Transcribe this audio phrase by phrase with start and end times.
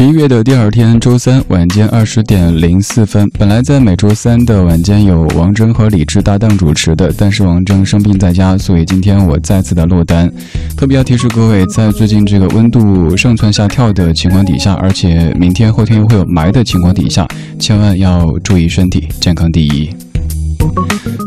[0.00, 3.28] 十一月的第二天，周三晚间二十点零四分。
[3.38, 10.32] 本来在每周三的晚间有王铮和李志搭档主持的，但是王铮生病在家，所以今天我再次的落单。
[10.74, 19.90] 特别要提示各位，在最近这个温度上蹿下跳的情况底下，而且明天后天又会有霾的情况底下，千万要注意身体，健康第一。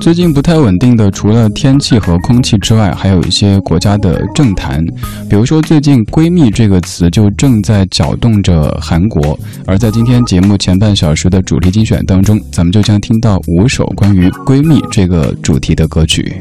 [0.03, 4.85] 最近不太稳定的，除了天气和空气之外，还有一些国家的政坛。
[5.29, 9.39] 比如说，最近“闺蜜”这个词就正在搅动着韩国。
[9.65, 16.35] 而在今天节目前半小时的主题精选当中，咱们就将听到五首关于闺蜜这个主题的歌曲。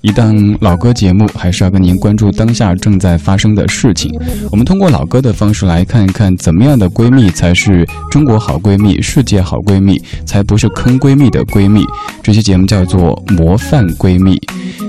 [0.00, 4.12] 一档老歌节目，还是要跟您关注当下正在发生的事情。
[4.50, 11.84] 我们通过老歌的方式来看一看，怎么样的闺蜜才是中国好闺蜜、世界好闺蜜，才不是坑闺蜜的闺蜜。
[12.22, 14.40] 这期节目叫做模范闺蜜。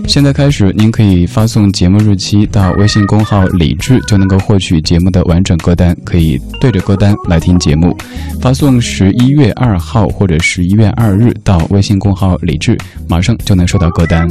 [0.07, 7.95] 现在开始，您可以发送节目日期到微信公号“李智”，就能够获取节目的完整歌单，可以对着歌单来听节目。
[8.41, 12.77] 发送十一月二号或者十一月二日到微信公号“李智”，
[13.09, 14.27] 马上就能收到歌单。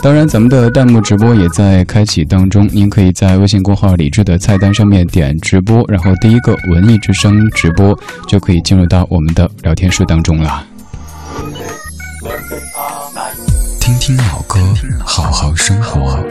[0.00, 2.68] 当然，咱们的弹幕直播也在开启当中。
[2.72, 10.64] 您可以在微信公号“李智”的菜单上面点直播，然后第一个“文艺之声”直播就可以进入到我们的聊天室当中了。
[13.80, 14.58] 听听老歌，
[15.04, 16.24] 好好生活。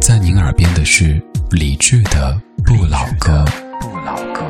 [0.00, 3.44] 在您耳边的是李智的不老歌
[3.80, 4.42] 《不老歌》。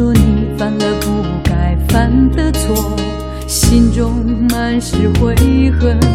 [0.00, 2.96] 说你犯了不该犯的错
[3.46, 5.34] 心中满是悔
[5.78, 6.09] 恨。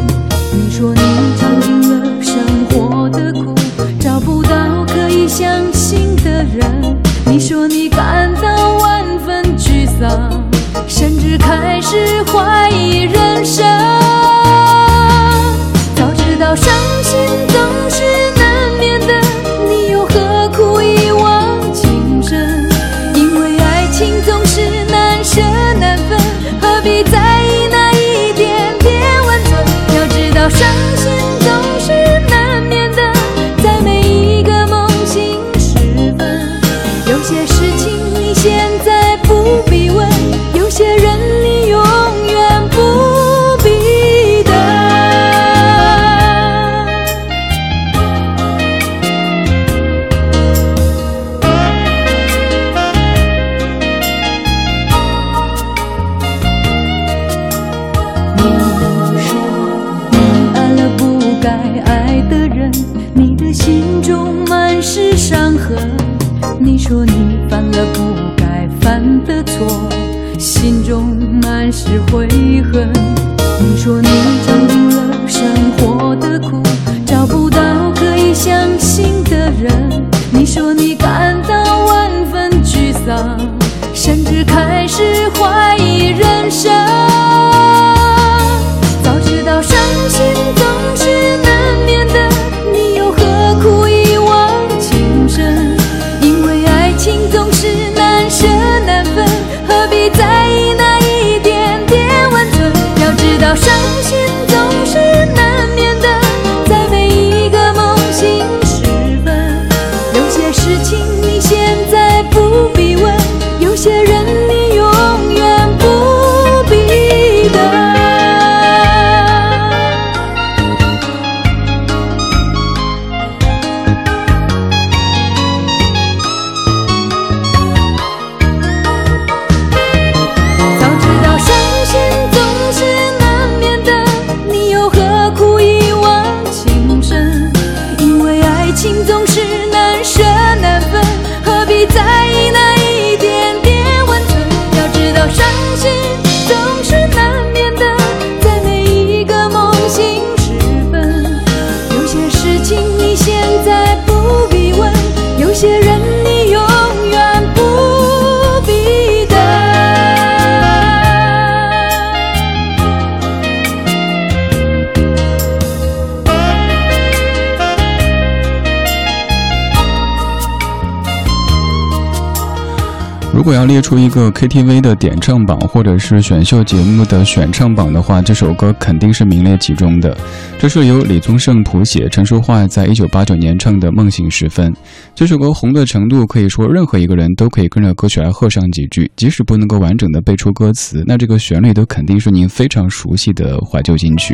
[173.36, 180.16] 如果要列出一个 KTV 的点唱榜，或者是选秀节目的选唱榜的话，这首歌肯定是名列其中的。
[180.58, 184.72] 这是由李宗盛谱写，陈淑桦在一九八九年唱的《梦醒时分》。
[185.14, 194.34] 这首歌红的程度，可以说任何一个人都可以跟着歌曲来和上几句，即使不能够完整的背出歌词，那这个旋律都肯定是您非常熟悉的怀旧金曲。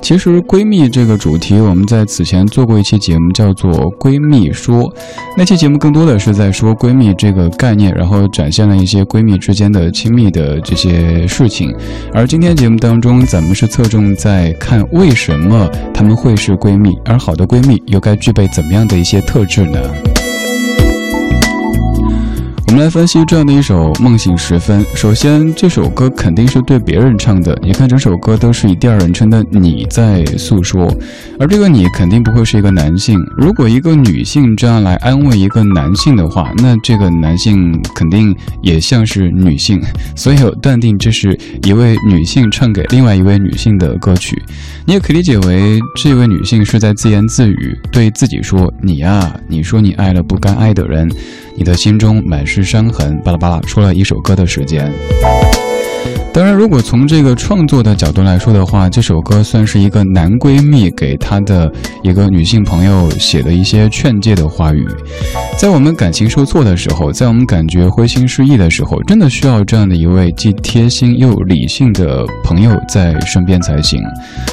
[0.00, 4.82] 其实闺蜜这个主题，我们在此前做过一期节目，叫做《闺蜜说》。
[5.36, 11.74] 那期节目更多的是在说闺蜜这个概念，然后展现了一些闺蜜之间的亲密的这些事情。
[12.14, 19.78] 而今天节目当中，咱们是侧重在看为什么她们会是闺蜜，而好的闺蜜又该具备怎么样的一些特质呢？
[22.68, 24.84] 我们来分析这样的一首《梦醒时分》。
[24.94, 27.58] 首先，这首歌肯定是对别人唱的。
[27.62, 30.86] 你看，整首歌都是以第二人称的你在诉说，
[31.40, 33.18] 而这个你肯定不会是一个男性。
[33.38, 39.80] 如果一个女性这样来安慰一个男性的话，那这个男性肯定也像是女性，
[40.14, 44.36] 所以我断定这是一位女性唱给另外一位女性的歌曲。
[44.84, 51.10] 你也可以理解为这位女性是在自言自语，对自己说：“你呀，你说你爱了不该爱的人。”
[51.58, 54.92] 你的心中满是是伤痕，巴拉巴拉说了一首歌的时间。
[56.32, 61.72] 当然，如果从这个创作的角度来说的话，这首歌算是一个男闺蜜给她的
[62.02, 64.86] 一个女性朋友写的一些劝诫的话语。
[65.56, 74.00] 在我们感情受挫的时候，在我们感觉灰心失意的时候，真的需要这样的一位既贴心又理性的朋友在身边才行。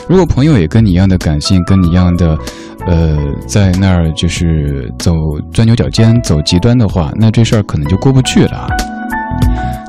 [0.07, 2.37] 如果朋友也跟你一样的感性，跟你一样的。
[2.87, 3.17] 呃，
[3.47, 5.13] 在那儿就是走
[5.51, 8.67] 钻牛角尖、走极端的话，那这事儿可能就过不去了。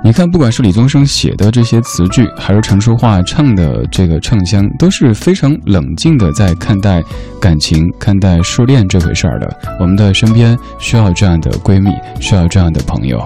[0.05, 7.03] 你看，不管是李宗盛写的这些词句，还是陈淑桦唱的这个唱腔，都是非常冷静的在看待
[7.41, 9.57] 感情、看待失恋这回事儿的。
[9.81, 11.91] 我们的身边需要这样的闺蜜，
[12.21, 13.19] 需要这样的朋友。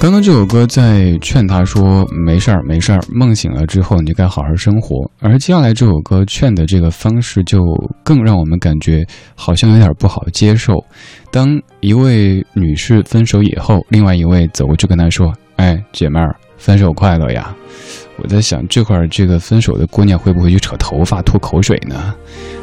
[0.00, 7.58] 刚刚这首歌在劝他说：“没事儿，没事儿，梦醒了之后你就该好好生活。”而接下来这首歌劝的这个方式就
[8.02, 9.02] 更让我们感觉
[9.34, 10.74] 好像有点不好接受。
[11.30, 17.56] 当一位女士分手以后，另外一位走过去跟她说：“哎，姐妹儿，分手快乐呀！”
[18.22, 22.14] 我在想，这会儿这个分手的姑娘会不会去扯头发、吐口水呢？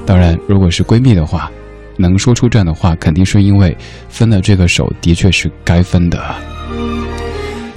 [0.06, 1.52] 当然，如果是闺蜜的话，
[1.98, 3.76] 能说出这样的话，肯定是因为
[4.10, 6.24] 分了这个手的确是该分的。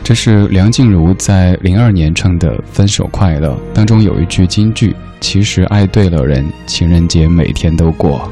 [0.05, 8.31] 这是梁静茹在零二年唱的《分手快乐》当中有一句金句：“其实爱对了人，情人节每天都过。”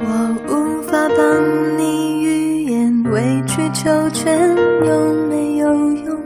[0.00, 4.36] 我无法帮你预言，委曲求全
[4.84, 6.20] 有没有用？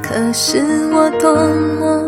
[0.00, 2.07] 可是我多么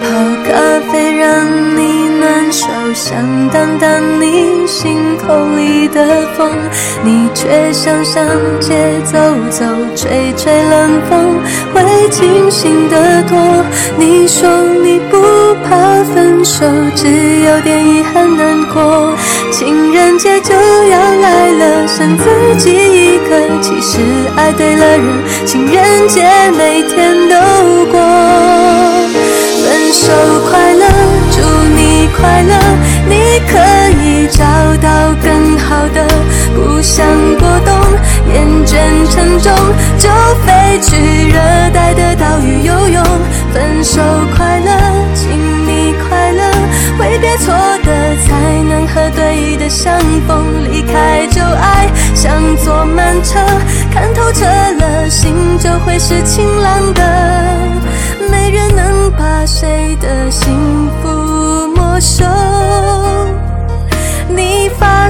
[0.00, 0.06] 泡
[0.46, 1.44] 咖啡让
[1.76, 3.16] 你暖手，想
[3.50, 3.88] 挡挡
[4.20, 6.50] 你心口里的风，
[7.02, 8.24] 你却想上
[8.60, 8.74] 街
[9.04, 9.18] 走
[9.50, 9.64] 走，
[9.96, 11.40] 吹吹冷风，
[11.74, 13.38] 会清醒得多。
[13.98, 14.48] 你说
[14.82, 15.18] 你不
[15.64, 16.64] 怕分手，
[16.94, 17.08] 只
[17.40, 19.12] 有点遗憾难过。
[19.50, 22.24] 情人节就要来了，剩自
[22.56, 23.98] 己一个，其实
[24.36, 26.22] 爱对了人，情人节
[26.56, 28.57] 每天都过。
[32.20, 32.54] 快乐，
[33.08, 33.56] 你可
[34.02, 34.44] 以找
[34.82, 36.06] 到更好的。
[36.54, 37.06] 不想
[37.38, 37.74] 过冬，
[38.34, 38.76] 厌倦
[39.10, 39.52] 沉重，
[39.98, 40.10] 就
[40.44, 41.38] 飞去热
[41.72, 43.04] 带的岛屿游泳。
[43.52, 44.00] 分手
[44.36, 44.70] 快乐，
[45.14, 45.30] 请
[45.66, 46.42] 你快乐，
[46.98, 50.44] 挥别错的，才能和对的相逢。
[50.70, 52.32] 离开旧爱，像
[52.64, 53.38] 坐慢车，
[53.92, 57.02] 看透彻了，心就会是晴朗的。
[58.30, 60.54] 没人能把谁的幸
[61.00, 61.08] 福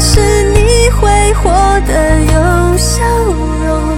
[0.01, 0.21] 那时
[0.53, 1.51] 你会活
[1.81, 3.05] 得有笑
[3.67, 3.98] 容。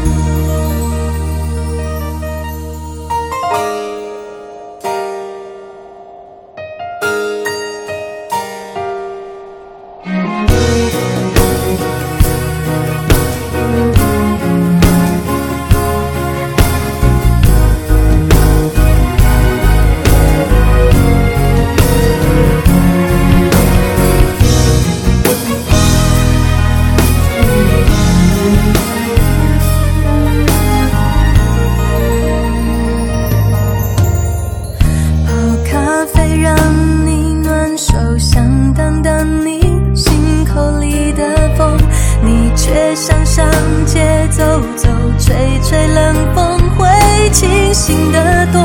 [47.81, 48.61] 情的多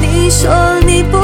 [0.00, 0.50] 你说
[0.84, 1.16] 你不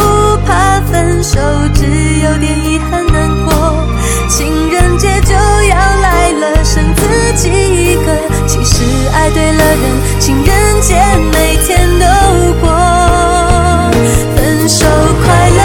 [0.46, 1.40] 怕分手
[1.74, 1.84] 只
[2.20, 3.84] 有点遗憾难过。
[4.28, 10.94] 情人节就要来了剩自己一个其实爱对了人情人节
[11.32, 12.06] 每天都
[12.60, 12.70] 过
[14.36, 15.62] 分手快乐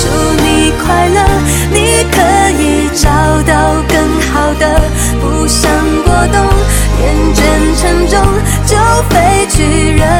[0.00, 0.08] 祝
[0.42, 1.20] 你快乐
[1.70, 3.10] 你可以找
[3.42, 4.80] 到更好的
[5.20, 5.70] 不想
[6.02, 6.46] 过冬
[7.02, 7.40] 厌倦
[7.78, 8.18] 沉重
[8.64, 8.76] 就
[9.10, 10.19] 飞去热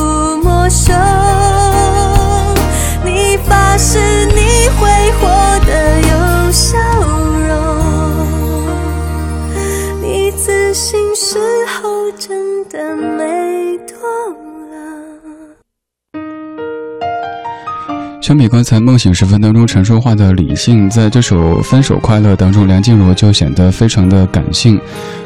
[18.31, 24.79] 相比刚才梦醒时分当中陈说话的理性，在这首《分手快乐》当中，梁静茹就显得非常的感性。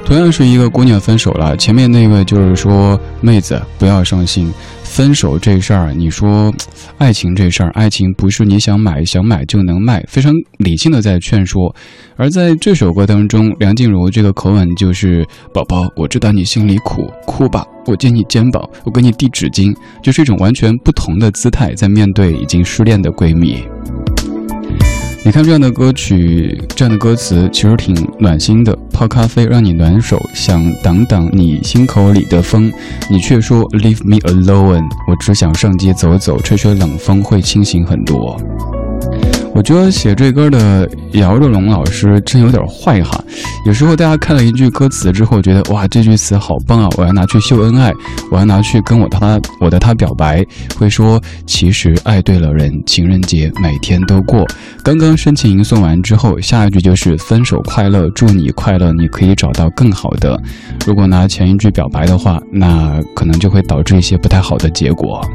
[0.04, 4.52] 同样是一个姑娘分手了，前面那位就是说妹子不要伤心。
[4.96, 6.50] 分手这事儿，你说，
[6.98, 11.76] 爱情这事儿，爱情不是你想买想买就能卖，非常理性的在劝说。
[12.16, 23.66] 而在这首歌当中，梁静茹这个口吻就是：“宝宝，我知道你心里苦，哭吧，我借你肩膀，我给你递纸巾。”就是一种完全不同的姿态，在面对已经失恋的闺蜜。
[25.26, 28.78] 你看这样的歌曲，这样的歌词其实挺暖心的。
[28.94, 32.72] 泡咖啡让你暖手，想挡挡你心口里的风，
[33.10, 34.88] 你却说 Leave me alone。
[35.08, 38.40] 我只想上街走走，吹吹冷风会清醒很多。
[39.56, 43.24] 我觉得写这歌的姚若龙老师真有点坏哈。
[43.66, 47.94] 有时候大家看了一句歌词之后，觉得哇，这句词好棒啊，我要拿去秀恩爱，
[48.30, 50.46] 我要拿去跟我他我的他表白。
[50.78, 54.46] 会说其实爱对了人，情人节每天都过。
[54.84, 60.38] 刚刚深情吟诵完之后，下一句就是分手快乐，祝你快乐，你可以找到更好的。
[60.86, 65.26] 如果拿前一句表白的话，那可能就会导致一些不太好的结果。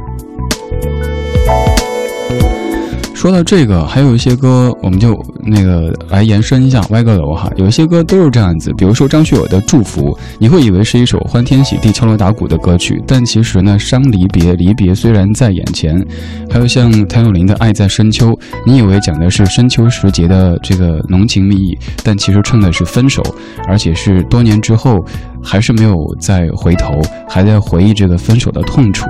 [3.20, 7.52] 说到这个，还有一些歌，我们就那个来延伸一下，歪个楼哈。
[7.54, 16.02] 有一些歌都是这样子，比如说张学友的《祝福》，你会以为是一首欢天喜地、敲锣打鼓的歌曲，但其实呢，伤离别，离别虽然在眼前。
[16.50, 18.28] 还有像谭咏麟的《爱在深秋》，
[18.64, 23.22] 你以为讲的是深秋时节的这个浓情蜜意，但其实唱的是分手，
[23.68, 25.04] 而且是多年之后
[25.42, 26.94] 还是没有再回头，
[27.28, 29.06] 还在回忆这个分手的痛楚。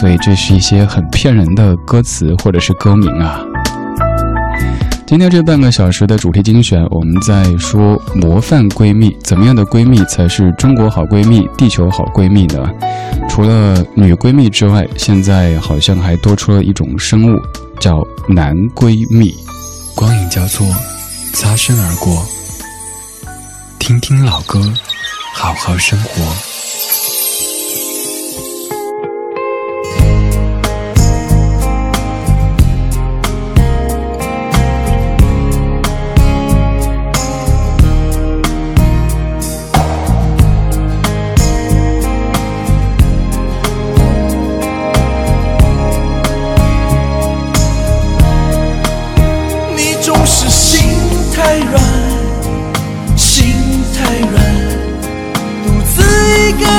[0.00, 3.40] 所以这是一些很骗人的歌词或者是歌名啊。
[5.06, 12.70] 今天这半个小时的主题精选，我们在说模范闺蜜，怎么样的闺蜜才是中国好闺蜜、地球好闺蜜呢？
[13.28, 17.36] 除了女闺蜜之外，现在好像还多出了一种生物，
[17.80, 19.34] 叫男闺蜜。
[19.96, 20.64] 光影交错，
[21.32, 22.24] 擦身而过，
[23.80, 24.60] 听听老歌，
[25.32, 26.49] 好好生活。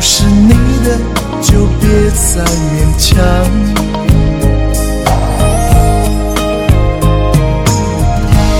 [0.00, 0.96] 不是你的
[1.42, 2.42] 就别再
[2.72, 3.12] 勉强。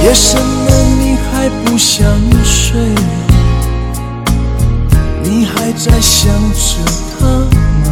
[0.04, 0.70] 夜深了，
[1.00, 2.04] 你还不想
[2.44, 2.78] 睡？
[5.22, 6.76] 你还在想着
[7.18, 7.88] 他吗？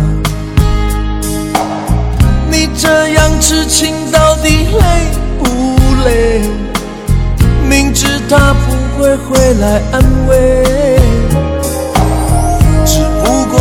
[2.51, 5.07] 你这样痴情到底累
[5.43, 5.49] 不
[6.05, 6.43] 累？
[7.67, 10.99] 明知他不会回来安慰，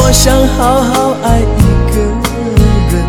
[0.08, 1.44] 我想好好爱一
[1.92, 2.00] 个
[2.94, 3.04] 人，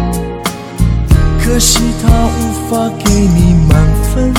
[1.40, 2.36] 可惜他无
[2.68, 4.34] 法给你满分。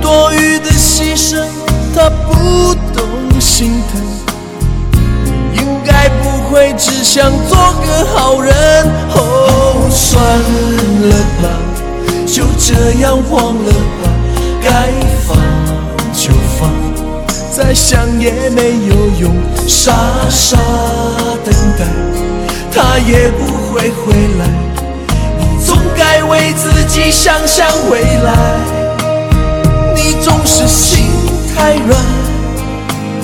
[0.00, 1.44] 多余的牺牲，
[1.94, 3.06] 他不懂
[3.38, 4.00] 心疼。
[5.52, 8.54] 你应该不会只想做个好人。
[9.14, 10.24] 哦，算
[11.02, 11.44] 了吧，
[12.26, 13.70] 就这样忘了
[14.02, 14.08] 吧，
[14.62, 14.88] 该
[15.26, 15.36] 放
[16.14, 16.70] 就放，
[17.50, 19.34] 再想也没有用。
[19.66, 19.92] 傻
[20.28, 20.56] 傻
[21.44, 21.84] 等待，
[22.72, 24.46] 他也不会回来。
[25.38, 28.34] 你总该为自己想想未来。
[29.94, 31.06] 你总是心
[31.54, 31.98] 太软，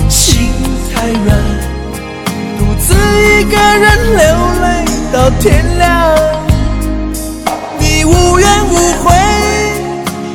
[0.09, 0.51] 心
[0.93, 1.37] 太软，
[2.57, 4.25] 独自一个人流
[4.61, 6.15] 泪到天亮。
[7.79, 9.05] 你无怨无悔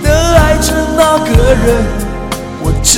[0.03, 1.67] 的爱着那个人，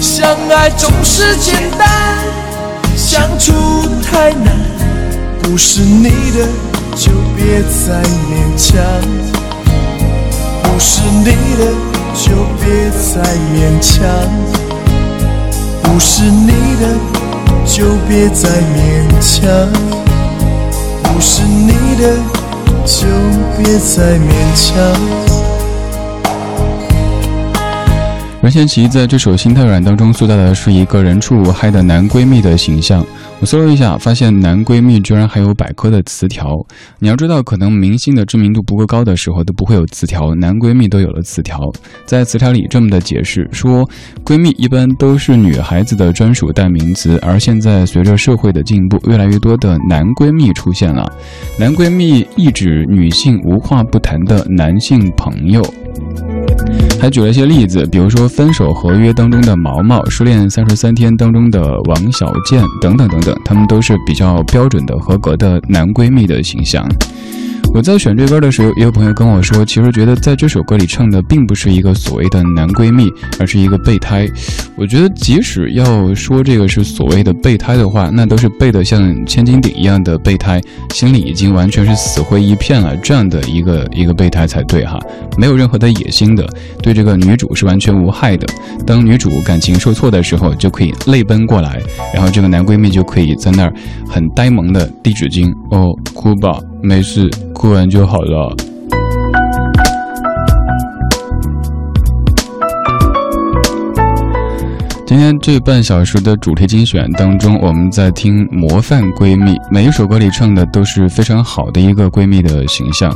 [0.00, 1.88] 相爱总是简单，
[2.96, 3.52] 相处
[4.02, 4.54] 太难。
[5.42, 6.46] 不是你的
[6.94, 8.76] 就别再勉强，
[10.62, 11.24] 不是你
[11.56, 11.62] 的
[12.14, 13.22] 就别再
[13.54, 14.04] 勉强，
[15.82, 16.84] 不是你的
[17.64, 19.46] 就别再勉强，
[21.04, 22.16] 不是你的
[22.84, 23.06] 就
[23.56, 25.27] 别再勉强。
[28.40, 33.04] 任贤齐在这首《心太软》当中塑造的是一个人畜无害的男闺蜜的形象。
[33.40, 36.56] 我搜了一下，发现男闺蜜居然还有百科的词条。
[37.00, 41.60] 你要知道，可能明星的知名度不够高的时候都不会有词条，男闺蜜都有了词条。
[42.06, 43.84] 在词条里这么的解释说，
[44.24, 51.04] 闺蜜一般都是女孩子的专属代名词，而现在随着社会的进步，越来越多的男闺蜜出现了。
[51.58, 55.60] 男闺蜜意指女性无话不谈的男性朋友。
[57.00, 66.86] 还举了一些例子，比如说《分手合约》当中的毛毛，《失恋三十三天》当中的王小贱等等等等，他们都是比较标准的、合格的男闺蜜的形象。
[67.74, 74.26] 我在选这歌的时候，也有朋友跟我说，其实觉得在这首歌里唱的并不是一个所谓的男闺蜜，而是一个备胎。
[74.76, 80.60] 我觉得，即使要说这个是所谓的备胎的话，那都是备得像千斤顶一样的备胎，
[80.92, 84.98] 心里已经完全是死灰一片了，这样的一个一个备胎才对哈，
[85.36, 86.48] 没有任何的野心的，
[86.82, 88.46] 对这个女主是完全无害的。
[88.84, 91.80] 当女主感情受挫的时候，就可以泪奔过来，
[92.12, 93.72] 然后这个男闺蜜就可以在那儿
[94.08, 96.58] 很呆萌的递纸巾，哦，哭吧。
[96.82, 98.54] 没事哭完就好了。
[105.06, 113.12] 今天这半小时的主题精选当中我们在听模范闺蜜每一首歌里唱的都是非常好的一个闺蜜的形象。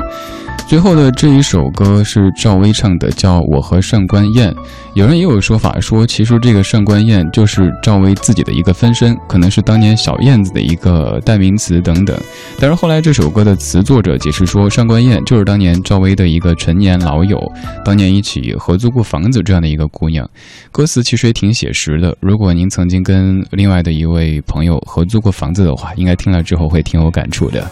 [0.67, 4.55] 最后的这一首歌是赵薇唱的叫我和上官燕。
[4.95, 12.15] 有人也有说法说其实这个上官燕就是赵薇自己的一个分身可能是当年小燕子的一个代名词等等
[12.59, 17.41] 但是后来这首歌的词作者解释说上官燕就是当年赵薇的一个陈年老友
[17.83, 20.29] 当年一起合租过房子这样的一个姑娘。
[20.71, 27.67] 歌词其实也挺写实的如果您曾经跟另外的一位朋友合租过房子的话应该听了之后会挺有感触的。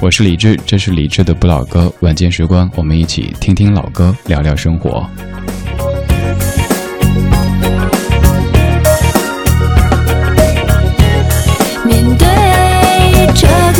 [0.00, 5.08] 我是李志这是李志的不老歌晚间时光我们一起听听老歌聊聊生活。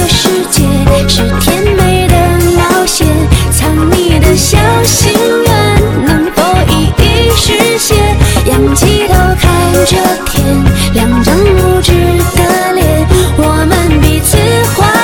[0.09, 0.62] 世界
[1.09, 2.14] 是甜美的
[2.57, 3.07] 冒险，
[3.51, 5.12] 藏你的小心
[5.45, 7.97] 愿，能否一一实现？
[8.47, 10.64] 仰起头看着天，
[10.95, 11.92] 两张无知
[12.37, 14.37] 的脸，我们彼此
[14.75, 14.96] 怀。